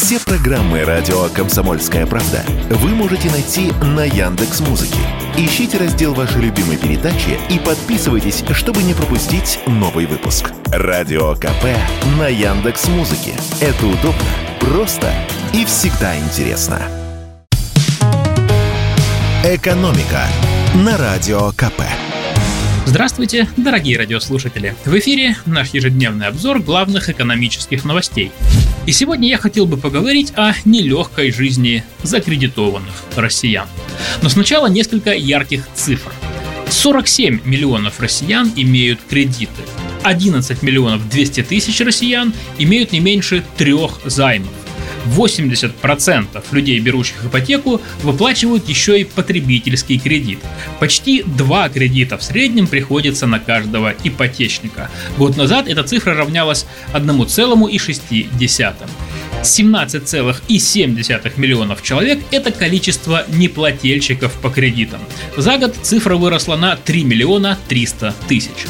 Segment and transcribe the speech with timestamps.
[0.00, 5.00] Все программы радио Комсомольская правда вы можете найти на Яндекс Музыке.
[5.36, 10.52] Ищите раздел вашей любимой передачи и подписывайтесь, чтобы не пропустить новый выпуск.
[10.66, 11.64] Радио КП
[12.16, 13.32] на Яндекс Музыке.
[13.60, 14.22] Это удобно,
[14.60, 15.12] просто
[15.52, 16.80] и всегда интересно.
[19.42, 20.28] Экономика
[20.76, 21.82] на радио КП.
[22.86, 24.74] Здравствуйте, дорогие радиослушатели!
[24.86, 28.30] В эфире наш ежедневный обзор главных экономических новостей.
[28.88, 33.68] И сегодня я хотел бы поговорить о нелегкой жизни закредитованных россиян.
[34.22, 36.10] Но сначала несколько ярких цифр.
[36.70, 39.60] 47 миллионов россиян имеют кредиты.
[40.04, 44.54] 11 миллионов 200 тысяч россиян имеют не меньше трех займов.
[45.06, 50.38] 80% людей, берущих ипотеку, выплачивают еще и потребительский кредит.
[50.80, 54.90] Почти два кредита в среднем приходится на каждого ипотечника.
[55.16, 58.74] Год назад эта цифра равнялась 1,6.
[59.42, 65.00] 17,7 миллионов человек– это количество неплательщиков по кредитам.
[65.36, 68.66] За год цифра выросла на 3 миллиона 300 тысяч.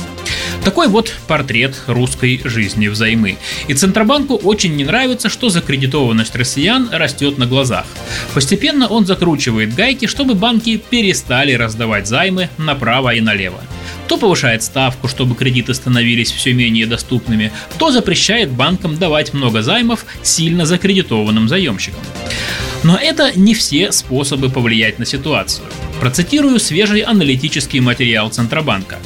[0.64, 3.38] Такой вот портрет русской жизни взаймы.
[3.68, 7.86] И Центробанку очень не нравится, что закредитованность россиян растет на глазах.
[8.34, 13.60] Постепенно он закручивает гайки, чтобы банки перестали раздавать займы направо и налево
[14.08, 20.06] то повышает ставку, чтобы кредиты становились все менее доступными, то запрещает банкам давать много займов
[20.22, 22.00] сильно закредитованным заемщикам.
[22.82, 25.66] Но это не все способы повлиять на ситуацию.
[26.00, 28.98] Процитирую свежий аналитический материал Центробанка.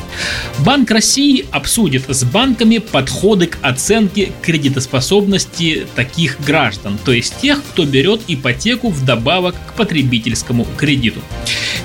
[0.59, 7.87] Банк России обсудит с банками подходы к оценке кредитоспособности таких граждан, то есть тех, кто
[7.87, 11.21] берет ипотеку вдобавок к потребительскому кредиту.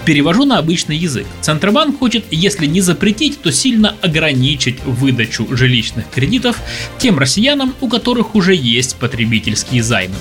[0.03, 1.25] Перевожу на обычный язык.
[1.42, 6.58] Центробанк хочет, если не запретить, то сильно ограничить выдачу жилищных кредитов
[6.97, 10.16] тем россиянам, у которых уже есть потребительские займы.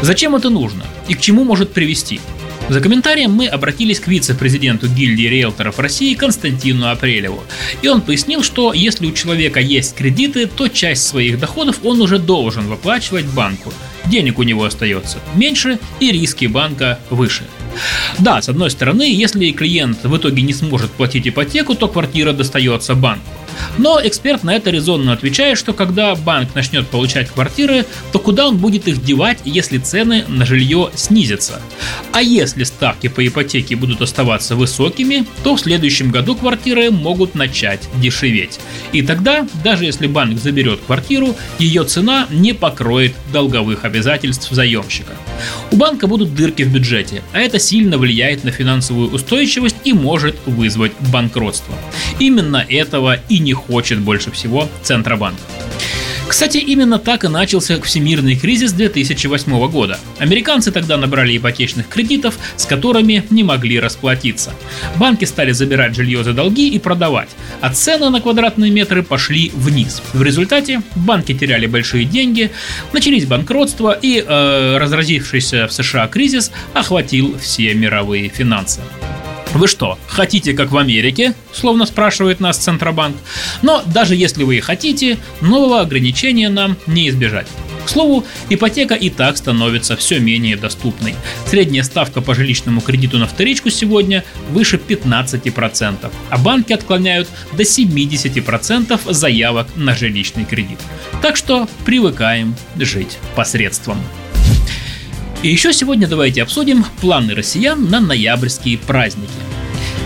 [0.00, 2.20] Зачем это нужно и к чему может привести?
[2.70, 7.42] За комментарием мы обратились к вице-президенту гильдии риэлторов России Константину Апрелеву.
[7.82, 12.20] И он пояснил, что если у человека есть кредиты, то часть своих доходов он уже
[12.20, 13.72] должен выплачивать банку.
[14.06, 17.42] Денег у него остается меньше и риски банка выше.
[18.20, 22.94] Да, с одной стороны, если клиент в итоге не сможет платить ипотеку, то квартира достается
[22.94, 23.26] банку.
[23.78, 28.58] Но эксперт на это резонно отвечает, что когда банк начнет получать квартиры, то куда он
[28.58, 31.60] будет их девать, если цены на жилье снизятся?
[32.12, 37.88] А если ставки по ипотеке будут оставаться высокими, то в следующем году квартиры могут начать
[37.96, 38.60] дешеветь.
[38.92, 45.12] И тогда, даже если банк заберет квартиру, ее цена не покроет долговых обязательств заемщика.
[45.70, 50.36] У банка будут дырки в бюджете, а это сильно влияет на финансовую устойчивость и может
[50.46, 51.74] вызвать банкротство.
[52.18, 55.38] Именно этого и не хочет больше всего Центробанк.
[56.30, 59.98] Кстати, именно так и начался всемирный кризис 2008 года.
[60.20, 64.52] Американцы тогда набрали ипотечных кредитов, с которыми не могли расплатиться.
[64.96, 67.30] Банки стали забирать жилье за долги и продавать,
[67.60, 70.02] а цены на квадратные метры пошли вниз.
[70.12, 72.52] В результате банки теряли большие деньги,
[72.92, 78.80] начались банкротства и э, разразившийся в США кризис охватил все мировые финансы.
[79.54, 81.34] Вы что, хотите как в Америке?
[81.52, 83.16] Словно спрашивает нас Центробанк.
[83.62, 87.48] Но даже если вы и хотите, нового ограничения нам не избежать.
[87.84, 91.16] К слову, ипотека и так становится все менее доступной.
[91.46, 99.12] Средняя ставка по жилищному кредиту на вторичку сегодня выше 15%, а банки отклоняют до 70%
[99.12, 100.78] заявок на жилищный кредит.
[101.22, 103.98] Так что привыкаем жить посредством.
[105.42, 109.32] И еще сегодня давайте обсудим планы россиян на ноябрьские праздники.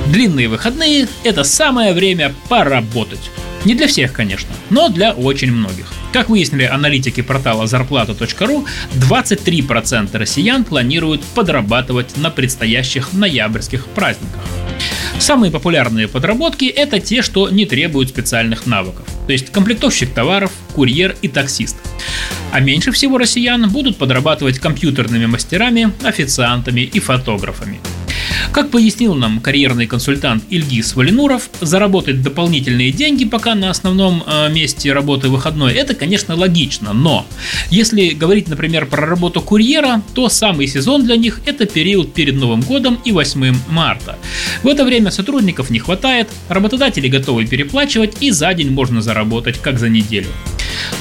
[0.07, 3.31] Длинные выходные– это самое время поработать.
[3.65, 5.93] Не для всех, конечно, но для очень многих.
[6.13, 14.43] Как выяснили аналитики портала зарплата.ру, 23% россиян планируют подрабатывать на предстоящих ноябрьских праздниках.
[15.19, 21.17] Самые популярные подработки– это те, что не требуют специальных навыков, то есть комплектовщик товаров, курьер
[21.23, 21.77] и таксист.
[22.53, 27.81] А меньше всего россиян будут подрабатывать компьютерными мастерами, официантами и фотографами.
[28.53, 34.93] Как пояснил нам карьерный консультант Ильгиз Валинуров, заработать дополнительные деньги пока на основном э, месте
[34.93, 37.27] работы выходной, это, конечно, логично, но
[37.71, 42.61] если говорить, например, про работу курьера, то самый сезон для них это период перед Новым
[42.61, 44.19] годом и 8 марта.
[44.63, 49.79] В это время сотрудников не хватает, работодатели готовы переплачивать и за день можно заработать как
[49.79, 50.29] за неделю.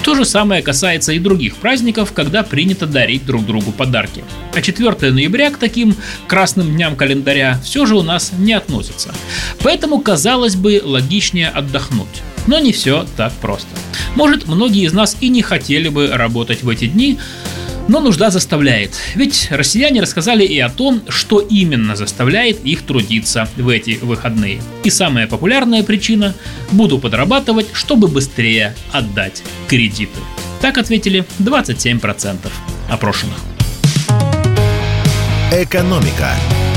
[0.03, 4.23] То же самое касается и других праздников, когда принято дарить друг другу подарки.
[4.53, 5.95] А 4 ноября к таким
[6.27, 9.13] красным дням календаря все же у нас не относится.
[9.61, 12.23] Поэтому, казалось бы, логичнее отдохнуть.
[12.47, 13.69] Но не все так просто.
[14.15, 17.17] Может, многие из нас и не хотели бы работать в эти дни,
[17.87, 18.91] Но нужда заставляет.
[19.15, 24.61] Ведь россияне рассказали и о том, что именно заставляет их трудиться в эти выходные.
[24.83, 26.33] И самая популярная причина–
[26.71, 30.19] буду подрабатывать, чтобы быстрее отдать кредиты.
[30.61, 32.37] Так ответили 27%
[32.89, 33.37] опрошенных.
[35.51, 36.31] «Экономика»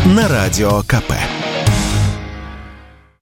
[0.05, 1.13] на Радио КП.